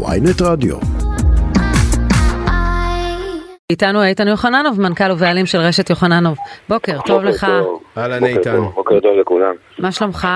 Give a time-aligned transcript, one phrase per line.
[0.00, 0.76] ויינט רדיו.
[3.70, 6.36] איתנו איתן יוחננוב, מנכ"ל ובעלים של רשת יוחננוב.
[6.68, 7.46] בוקר טוב לך.
[7.98, 8.60] אהלן איתן.
[8.74, 9.54] בוקר טוב לכולם.
[9.78, 10.28] מה שלומך?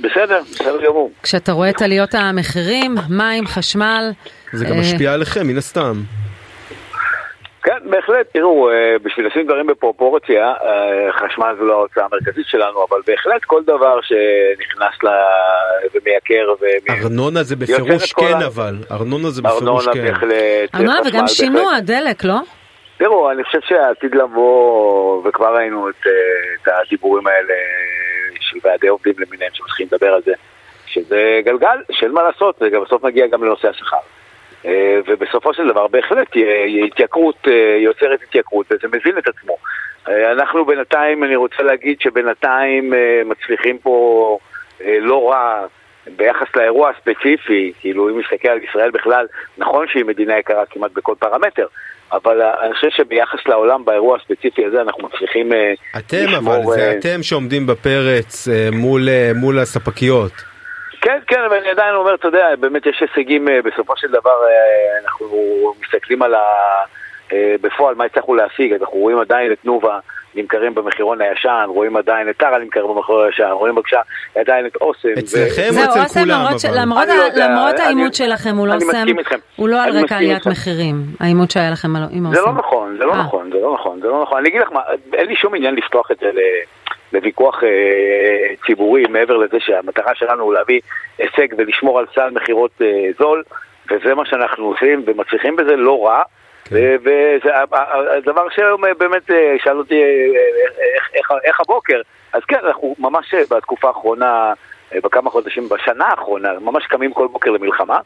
[0.00, 1.10] בסדר, בסדר גמור.
[1.22, 4.10] כשאתה רואה את עליות המחירים, מים, חשמל,
[4.52, 6.02] זה גם אה, משפיע עליכם, מן הסתם.
[7.96, 13.00] בהחלט, תראו, אה, בשביל לשים דברים בפרופורציה, אה, חשמל זו לא ההוצאה המרכזית שלנו, אבל
[13.06, 15.08] בהחלט כל דבר שנכנס ל...
[15.94, 16.64] ומייקר ו...
[16.90, 20.04] ארנונה זה בפירוש כן אבל, ארנונה זה בפירוש ארנונה כן.
[20.04, 21.28] בהחלט, ארנונה חשמל וגם.
[21.28, 22.38] שינוע, דלק, לא?
[22.96, 26.12] תראו, אני חושב שהעתיד לבוא, וכבר ראינו את, אה,
[26.62, 27.54] את הדיבורים האלה
[28.40, 30.32] של ועדי עובדים למיניהם שמתחילים לדבר על זה,
[30.86, 33.96] שזה גלגל שאין מה לעשות, וגם בסוף נגיע גם לנושא השכר.
[34.64, 36.28] אה, ובסופו של דבר בהחלט
[36.86, 39.56] התייקרות, אה, יוצרת התייקרות, וזה מזין את עצמו.
[40.08, 42.92] אה, אנחנו בינתיים, אני רוצה להגיד שבינתיים
[43.24, 44.38] מצליחים פה
[45.00, 45.66] לא רע
[46.16, 49.26] ביחס לאירוע הספציפי, כאילו אם נסתכל על ישראל בכלל,
[49.58, 51.66] נכון שהיא מדינה יקרה כמעט בכל פרמטר,
[52.12, 55.52] אבל אני חושב שביחס לעולם באירוע הספציפי הזה אנחנו מצליחים
[55.98, 60.55] אתם אבל, לשמור, זה אה, אתם שעומדים בפרץ מול, מול הספקיות.
[61.00, 64.44] כן, כן, אבל אני עדיין אומר, אתה יודע, באמת יש הישגים, אה, בסופו של דבר
[64.44, 65.36] אה, אנחנו
[65.82, 66.40] מסתכלים על ה...
[67.32, 69.98] אה, בפועל מה הצלחנו להשיג, אנחנו רואים עדיין את תנובה
[70.34, 74.00] נמכרים במחירון הישן, רואים עדיין את טרה נמכרים במחירון הישן, רואים בבקשה
[74.34, 75.08] עדיין את אוסם.
[75.08, 76.44] ו- אצלכם זהו, אצל אוסם, כולם,
[77.36, 79.06] למרות לא העימות שלכם, הוא לא אוסם.
[79.56, 80.46] הוא לא על רקע עליית.
[80.46, 82.50] מחירים, העימות שהיה לכם עם זה אוסם.
[82.50, 83.16] לא נכון, זה לא.
[83.16, 84.38] נכון, זה לא נכון, זה לא נכון.
[84.38, 84.80] אני אגיד לך מה,
[85.12, 87.68] אין לי שום עניין לפתוח את זה ל- לוויכוח אה,
[88.66, 90.80] ציבורי, מעבר לזה שהמטרה שלנו הוא להביא
[91.18, 93.42] הישג ולשמור על סל מכירות אה, זול,
[93.90, 96.22] וזה מה שאנחנו עושים, ומצליחים בזה לא רע.
[96.64, 96.74] כן.
[96.76, 99.30] ו- וזה ה- ה- הדבר שהיום אה, באמת
[99.64, 100.02] שאל אותי
[100.94, 102.00] איך, איך, איך הבוקר,
[102.32, 104.52] אז כן, אנחנו ממש בתקופה האחרונה,
[104.94, 107.98] בכמה חודשים, בשנה האחרונה, ממש קמים כל בוקר למלחמה.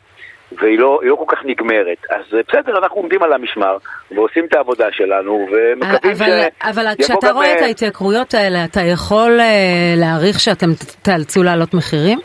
[0.59, 1.98] והיא לא, לא כל כך נגמרת.
[2.11, 3.77] אז אה, בסדר, אנחנו עומדים על המשמר
[4.11, 6.20] ועושים את העבודה שלנו ומקווים ש...
[6.20, 10.66] אבל, אבל יבוא כשאתה גם, רואה את אה, ההתייקרויות האלה, אתה יכול אה, להעריך שאתם
[11.03, 12.19] תאלצו להעלות מחירים?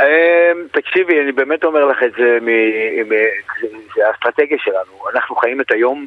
[0.00, 0.06] אמ,
[0.72, 2.38] תקשיבי, אני באמת אומר לך את זה,
[3.96, 5.08] זה האסטרטגיה שלנו.
[5.14, 6.06] אנחנו חיים את היום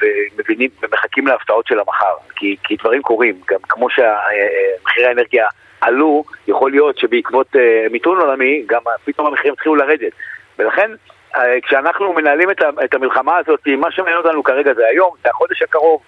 [0.00, 3.34] ומבינים ומחכים להפתעות של המחר, כי, כי דברים קורים.
[3.50, 5.46] גם כמו שמחירי האנרגיה
[5.80, 10.12] עלו, יכול להיות שבעקבות אה, מיתון עולמי, גם פתאום המחירים התחילו לרדת.
[10.58, 10.90] ולכן,
[11.36, 15.62] אה, כשאנחנו מנהלים את את המלחמה הזאת, מה שמעניין אותנו כרגע זה היום, זה החודש
[15.62, 16.00] הקרוב.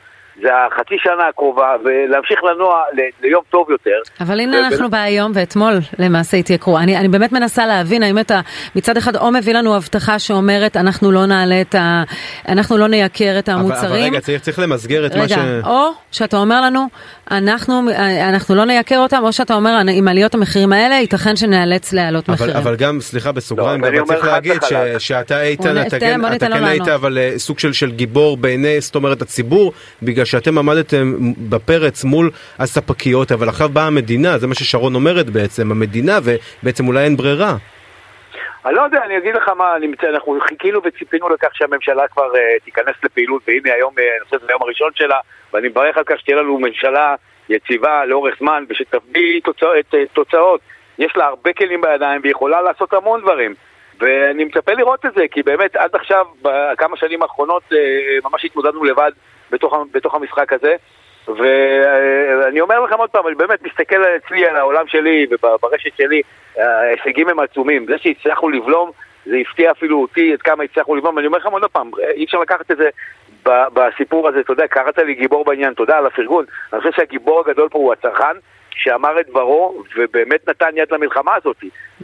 [0.42, 3.98] זה החצי שנה הקרובה, ולהמשיך לנוע ל- ליום טוב יותר.
[4.20, 6.78] אבל הנה ו- אנחנו בהיום, ואתמול למעשה התייקרו.
[6.78, 8.40] אני, אני באמת מנסה להבין האם אתה
[8.76, 12.02] מצד אחד או מביא לנו הבטחה שאומרת אנחנו לא נעלה את ה...
[12.48, 14.04] אנחנו לא נייקר את אבל, אבל המוצרים.
[14.12, 15.32] רגע, צריך, צריך למסגר את מה ש...
[15.32, 16.86] רגע, או שאתה אומר לנו,
[17.30, 17.82] אנחנו,
[18.28, 22.34] אנחנו לא נייקר אותם, או שאתה אומר, עם עליות המחירים האלה, ייתכן שנאלץ להעלות אבל,
[22.34, 22.56] מחירים.
[22.56, 24.72] אבל גם, סליחה, בסוגריים, לא, גם אומר צריך להגיד ש.
[24.98, 26.88] שאתה איתן, אתה כן, כן היית.
[26.88, 31.14] אבל אה, סוג של, של גיבור בעיני, זאת אומרת, הציבור, בגלל שאתם עמדתם
[31.50, 37.04] בפרץ מול הספקיות, אבל עכשיו באה המדינה, זה מה ששרון אומרת בעצם, המדינה, ובעצם אולי
[37.04, 37.56] אין ברירה.
[38.66, 40.04] אני לא יודע, אני אגיד לך מה, אני מצ...
[40.04, 44.46] אנחנו חיכינו וציפינו לכך שהממשלה כבר uh, תיכנס לפעילות, והנה היום, uh, אני חושב שזה
[44.48, 45.18] היום הראשון שלה,
[45.52, 47.14] ואני מברך על כך שתהיה לנו ממשלה
[47.48, 49.66] יציבה לאורך זמן, ושתביא תוצא...
[49.80, 50.60] את, uh, תוצאות.
[50.98, 53.54] יש לה הרבה כלים בידיים, והיא יכולה לעשות המון דברים.
[54.00, 57.76] ואני מצפה לראות את זה, כי באמת עד עכשיו, בכמה שנים האחרונות, uh,
[58.30, 59.10] ממש התמודדנו לבד
[59.50, 60.76] בתוך, בתוך המשחק הזה.
[61.28, 66.22] ואני אומר לכם עוד פעם, אני באמת מסתכל אצלי על העולם שלי וברשת שלי,
[66.56, 67.86] ההישגים הם עצומים.
[67.86, 68.90] זה שהצלחנו לבלום,
[69.26, 72.38] זה הפתיע אפילו אותי עד כמה הצלחנו לבלום, ואני אומר לכם עוד פעם, אי אפשר
[72.38, 72.88] לקחת את זה
[73.46, 76.44] בסיפור הזה, אתה יודע, קראת לי גיבור בעניין, תודה על הפרגון.
[76.72, 78.36] אני חושב שהגיבור הגדול פה הוא הצרכן.
[78.74, 81.56] שאמר את דברו, ובאמת נתן יד למלחמה הזאת.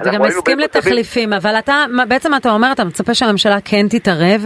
[0.03, 4.41] אתה גם מסכים לתחליפים, אבל אתה, בעצם אתה אומר, אתה מצפה שהממשלה כן תתערב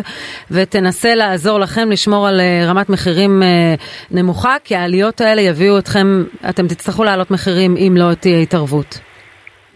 [0.51, 3.75] ותנסה לעזור לכם לשמור על אה, רמת מחירים אה,
[4.11, 6.07] נמוכה, כי העליות האלה יביאו אתכם,
[6.51, 9.01] אתם תצטרכו להעלות מחירים אם לא תהיה התערבות.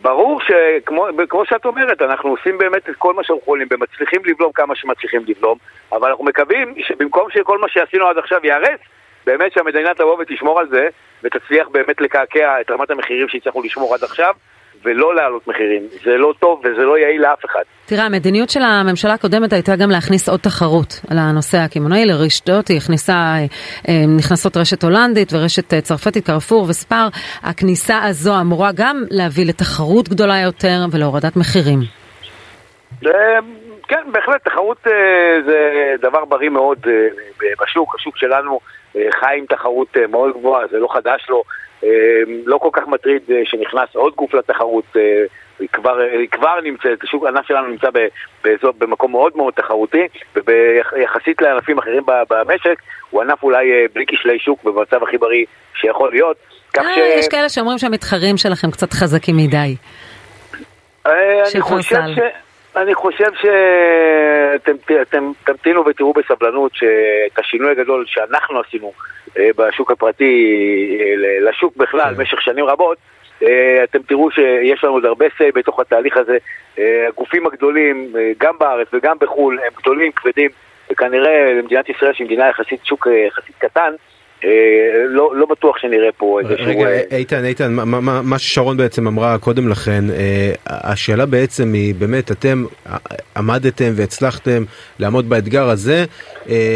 [0.02, 4.52] ברור שכמו כמו שאת אומרת, אנחנו עושים באמת את כל מה שאנחנו יכולים, ומצליחים לבלום
[4.54, 5.58] כמה שמצליחים לבלום,
[5.92, 8.80] אבל אנחנו מקווים שבמקום שכל מה שעשינו עד עכשיו ייהרס,
[9.26, 10.88] באמת שהמדינה תבוא ותשמור על זה,
[11.22, 14.34] ותצליח באמת לקעקע את רמת המחירים שהצלחנו לשמור עד עכשיו,
[14.84, 15.82] ולא להעלות מחירים.
[16.04, 17.62] זה לא טוב וזה לא יעיל לאף אחד.
[17.86, 22.76] תראה, המדיניות של הממשלה הקודמת הייתה גם להכניס עוד תחרות על הנושא הקמעונאי לרשתות, היא
[22.76, 23.44] הכניסה, אה,
[23.88, 27.08] אה, נכנסות רשת הולנדית ורשת אה, צרפתית, קרפור וספר.
[27.42, 31.80] הכניסה הזו אמורה גם להביא לתחרות גדולה יותר ולהורדת מחירים.
[33.88, 34.92] כן, בהחלט, תחרות אה,
[35.46, 37.08] זה דבר בריא מאוד אה,
[37.60, 37.94] בשוק.
[37.94, 38.60] השוק שלנו
[38.96, 41.42] אה, חי עם תחרות מאוד גבוהה, זה לא חדש לו.
[42.46, 44.84] לא כל כך מטריד שנכנס עוד גוף לתחרות.
[45.58, 47.88] היא כבר, היא כבר נמצאת, השוק הענף שלנו נמצא
[48.44, 52.76] באזור, במקום מאוד מאוד תחרותי, ויחסית לענפים אחרים במשק,
[53.10, 53.64] הוא ענף אולי
[53.94, 55.44] בלי כשלי שוק במצב הכי בריא
[55.74, 56.36] שיכול להיות.
[56.78, 56.98] אה, ש...
[57.18, 59.76] יש כאלה שאומרים שהמתחרים שלכם קצת חזקים מדי.
[61.06, 62.18] אני חושב ש...
[62.76, 64.72] אני חושב שאתם
[65.44, 68.92] תמתינו ותראו בסבלנות שאת השינוי הגדול שאנחנו עשינו
[69.38, 70.58] אה, בשוק הפרטי
[71.40, 72.14] לשוק בכלל כן.
[72.16, 72.98] במשך שנים רבות,
[73.42, 76.38] אה, אתם תראו שיש לנו עוד הרבה say בתוך התהליך הזה.
[76.78, 80.50] אה, הגופים הגדולים, גם בארץ וגם בחו"ל, הם גדולים, כבדים,
[80.90, 84.13] וכנראה למדינת ישראל, שהיא מדינה יחסית שוק יחסית קטן, אה,
[85.08, 86.68] לא, לא בטוח שנראה פה איזה שהוא...
[86.68, 91.72] רגע, אה, איתן, איתן, מה, מה, מה ששרון בעצם אמרה קודם לכן, אה, השאלה בעצם
[91.72, 92.64] היא באמת, אתם
[93.36, 94.64] עמדתם והצלחתם
[94.98, 96.04] לעמוד באתגר הזה,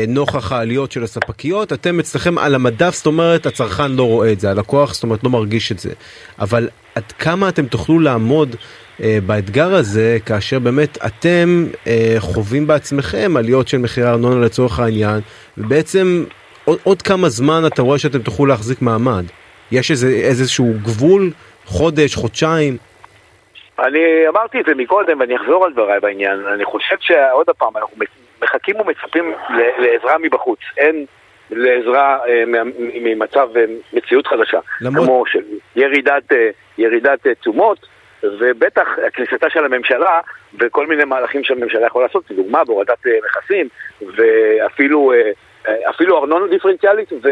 [0.09, 4.51] נוכח העליות של הספקיות, אתם אצלכם על המדף, זאת אומרת, הצרכן לא רואה את זה,
[4.51, 5.91] הלקוח, זאת אומרת, לא מרגיש את זה.
[6.39, 8.57] אבל עד כמה אתם תוכלו לעמוד
[9.27, 11.67] באתגר הזה, כאשר באמת אתם
[12.19, 15.21] חווים בעצמכם עליות של מחירי ארנונה לצורך העניין,
[15.59, 16.25] ובעצם
[16.69, 19.25] עוד, עוד כמה זמן אתה רואה שאתם תוכלו להחזיק מעמד?
[19.73, 21.31] יש איזה, איזשהו גבול?
[21.65, 22.77] חודש, חודשיים?
[23.79, 26.47] אני אמרתי את זה מקודם ואני אחזור על דבריי בעניין.
[26.55, 27.97] אני חושב שעוד פעם, אנחנו
[28.43, 29.33] מחכים ומצפים
[29.79, 30.59] לעזרה מבחוץ.
[30.77, 31.07] אין
[31.51, 32.43] לעזרה אה,
[33.01, 34.59] ממצב אה, מציאות חדשה.
[34.81, 35.07] למרות...
[35.07, 35.43] כמו של
[35.77, 37.87] ירידת, אה, ירידת תשומות.
[38.41, 40.21] ובטח כניסתה של הממשלה
[40.61, 43.69] וכל מיני מהלכים שהממשלה יכולה לעשות, לדוגמה בהורדת מכסים
[44.17, 45.13] ואפילו
[45.91, 47.29] אפילו ארנונה דיפרנציאלית ו,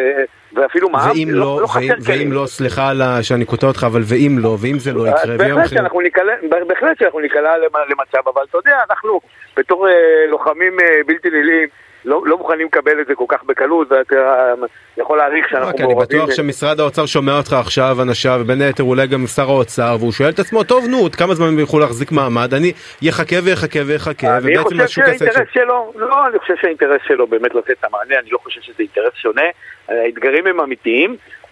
[0.53, 4.01] ואפילו מע"מ, ואם לא, לא, לא ואם, ואם לא, סליחה על שאני קוטע אותך, אבל
[4.05, 6.35] ואם לא, ואם זה לא יקרה, בהחלט שאנחנו ניקלע,
[6.67, 9.21] בהחלט שאנחנו ניקלע למצב, אבל אתה יודע, אנחנו
[9.57, 9.93] בתור אה,
[10.31, 11.69] לוחמים אה, בלתי נלאים,
[12.07, 14.55] לא, לא מוכנים לקבל את זה כל כך בקלות, ואתה
[14.97, 16.19] יכול להעריך שאנחנו מעורבים.
[16.19, 20.13] אני בטוח שמשרד האוצר שומע אותך עכשיו, אנשיו, ובין היתר אולי גם שר האוצר, והוא
[20.13, 22.73] שואל את עצמו, טוב נו, עוד כמה זמן הם יוכלו להחזיק מעמד, אני
[23.03, 25.41] יחכה ויחכה ויחכה, ובעצם השוק עושה את זה.
[25.53, 29.15] שלו, לא, אני חושב שהאינטרס שלו באמת לתת את המענה, אני לא חושב שזה אינטרס
[29.15, 29.47] שונה,
[29.89, 31.46] האתגרים הם אמיתיים, אה,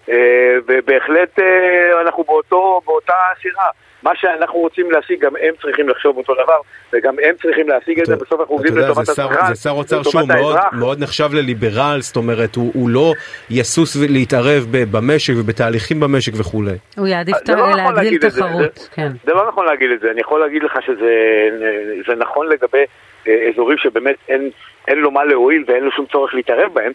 [0.66, 3.66] ובהחלט אה, אנחנו באותו, באותה סירה.
[4.02, 6.56] מה שאנחנו רוצים להשיג, גם הם צריכים לחשוב אותו דבר,
[6.92, 10.22] וגם הם צריכים להשיג את זה, בסוף אנחנו עובדים לטובת הצרכן, זה שר אוצר שהוא
[10.28, 13.12] מאוד, מאוד נחשב לליברל, זאת אומרת, הוא, הוא לא
[13.50, 16.76] יסוס להתערב במשק ובתהליכים במשק וכולי.
[16.96, 18.88] הוא יעדיף לא להגדיל תחרות.
[18.94, 19.08] כן.
[19.24, 22.84] זה לא נכון להגיד את זה, אני יכול להגיד לך שזה נכון לגבי
[23.28, 24.50] אה, אזורים שבאמת אין,
[24.88, 26.92] אין לו מה להועיל ואין לו שום צורך להתערב בהם,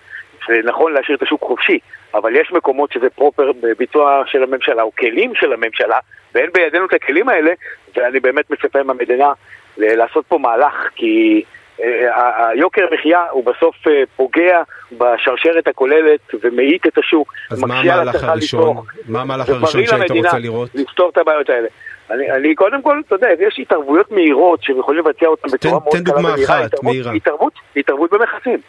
[0.49, 1.79] זה נכון להשאיר את השוק חופשי,
[2.13, 5.97] אבל יש מקומות שזה פרופר בביצוע של הממשלה, או כלים של הממשלה,
[6.35, 7.51] ואין בידינו את הכלים האלה,
[7.95, 9.31] ואני באמת מצפה מהמדינה
[9.77, 11.43] לעשות פה מהלך, כי
[11.83, 14.61] אה, היוקר המחיה הוא בסוף אה, פוגע
[14.91, 18.77] בשרשרת הכוללת ומאיט את השוק, אז מה המהלך הראשון?
[19.07, 20.69] מה המהלך הראשון שהיית רוצה לראות?
[20.75, 21.67] לפתור את הבעיות האלה.
[22.11, 26.19] אני, אני קודם כל, אתה יודע, יש התערבויות מהירות שיכולים לבצע אותן בצורה מאוד קלה
[26.19, 26.37] ומהירה.
[26.37, 27.13] תן דוגמה אחת, מהירה.
[27.13, 28.59] התערבות, התערבות במכסים.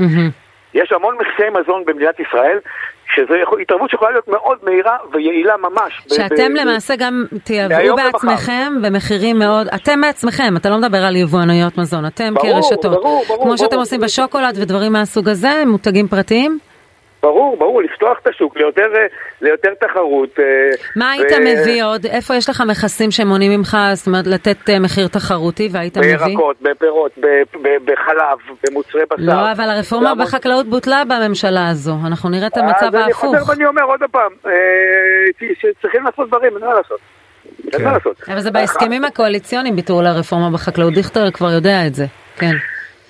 [0.00, 0.49] Mm-hmm.
[0.74, 2.58] יש המון מכסי מזון במדינת ישראל,
[3.14, 6.00] שזו התערבות שיכולה להיות מאוד מהירה ויעילה ממש.
[6.08, 11.78] שאתם ב- למעשה גם תייבאו בעצמכם במחירים מאוד, אתם בעצמכם, אתה לא מדבר על יבואנויות
[11.78, 12.84] מזון, אתם ברור, כרשתות.
[12.84, 13.82] ברור, ברור, כמו ברור, שאתם ברור.
[13.82, 16.58] עושים בשוקולד ודברים מהסוג הזה, מותגים פרטיים?
[17.22, 18.92] ברור, ברור, לפתוח את השוק ליותר,
[19.40, 20.38] ליותר תחרות.
[20.38, 20.44] אה,
[20.96, 21.10] מה ו...
[21.10, 22.06] היית מביא עוד?
[22.06, 26.16] איפה יש לך מכסים שמונעים ממך, זאת אומרת, לתת אה, מחיר תחרותי והיית מביא?
[26.16, 27.18] בירקות, בפירות,
[27.84, 29.22] בחלב, במוצרי בשר.
[29.22, 33.24] לא, אבל הרפורמה בחקלאות בוטלה בממשלה הזו, אנחנו נראה את המצב ההפוך.
[33.24, 34.52] אז אני חוזר ואני אומר עוד פעם, אה,
[35.54, 37.00] שצריכים לעשות דברים, אין מה לעשות.
[37.72, 37.94] אין מה כן.
[37.94, 38.16] לעשות.
[38.28, 42.54] אבל זה בהסכמים הקואליציוניים ביטול הרפורמה בחקלאות, דיכטר כבר יודע את זה, כן.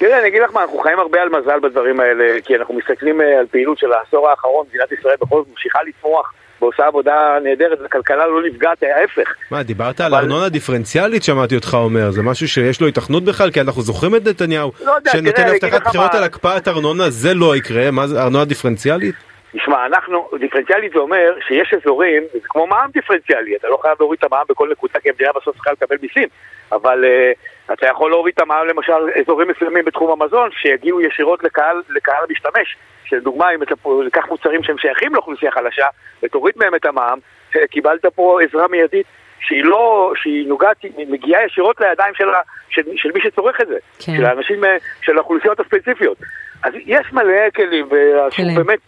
[0.00, 3.20] תראה, אני אגיד לך מה, אנחנו חיים הרבה על מזל בדברים האלה, כי אנחנו מסתכלים
[3.20, 6.32] אה, על פעילות של העשור האחרון, מדינת ישראל בכל זאת ממשיכה לצמוח.
[6.60, 9.34] ועושה עבודה נהדרת, הכלכלה לא נפגעת, ההפך.
[9.50, 13.60] מה, דיברת על ארנונה דיפרנציאלית, שמעתי אותך אומר, זה משהו שיש לו התכנות בכלל, כי
[13.60, 18.06] אנחנו זוכרים את נתניהו, לא שנותן הבטחת בחירות על הקפאת ארנונה, זה לא יקרה, מה
[18.06, 19.14] זה ארנונה דיפרנציאלית?
[19.56, 24.18] תשמע, אנחנו, דיפרנציאלית זה אומר שיש אזורים, זה כמו מע"מ דיפרנציאלי, אתה לא חייב להוריד
[24.18, 26.28] את המע"מ בכל נקודה, כי המדינה בסוף צריכה לקבל מיסים,
[26.72, 31.82] אבל uh, אתה יכול להוריד את המע"מ למשל אזורים מסוימים בתחום המזון, שיגיעו ישירות לקהל,
[31.88, 33.74] לקהל המשתמש, שלדוגמה אם אתה
[34.06, 35.86] לקח מוצרים שהם שייכים לאוכלוסייה חלשה,
[36.22, 37.18] ותוריד מהם את המע"מ,
[37.56, 39.06] אה, קיבלת פה עזרה מיידית
[39.40, 42.28] שהיא לא, שהיא נוגעת, היא מגיעה ישירות לידיים של,
[42.70, 44.16] של, של מי שצורך את זה, כן.
[44.16, 46.18] של האנשים, אה, של האוכלוסיות הספציפיות.
[46.62, 48.78] אז יש מלא כלים, והשוק באמת...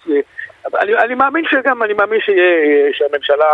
[0.82, 2.34] אני, אני מאמין שגם, אני מאמין שיה,
[2.92, 3.46] שהממשלה,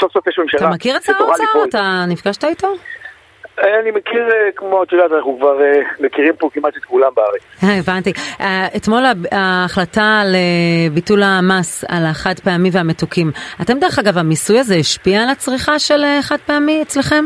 [0.00, 0.60] סוף סוף יש ממשלה.
[0.60, 1.44] אתה מכיר את שר האוצר?
[1.68, 2.68] אתה נפגשת איתו?
[3.58, 7.42] אני מכיר, אה, כמו את יודעת, אנחנו כבר אה, מכירים פה כמעט את כולם בארץ.
[7.64, 8.12] אה, הבנתי.
[8.40, 13.30] אה, אתמול ההחלטה על אה, ביטול המס על החד פעמי והמתוקים.
[13.62, 17.24] אתם דרך אגב, המיסוי הזה השפיע על הצריכה של אה, חד פעמי אצלכם?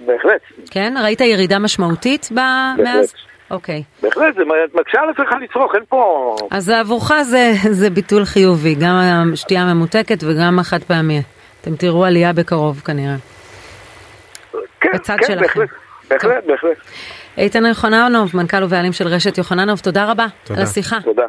[0.00, 0.94] בהחלט, כן?
[1.04, 3.14] ראית ירידה משמעותית מאז?
[3.52, 3.82] אוקיי.
[4.02, 4.42] בהחלט, זה
[4.74, 6.36] מקשה על עצמך לצרוך, אין פה...
[6.50, 11.22] אז עבורך זה, זה ביטול חיובי, גם השתייה הממותקת וגם החד פעמי.
[11.60, 13.16] אתם תראו עלייה בקרוב כנראה.
[14.80, 15.40] כן, בצד כן, שלכם.
[15.42, 15.68] בהחלט,
[16.10, 16.76] בהחלט, בהחלט.
[17.38, 20.60] איתן יוחננוב, מנכ"ל ובעלים של רשת יוחננוב, תודה רבה תודה.
[20.60, 21.00] על השיחה.
[21.04, 21.26] תודה.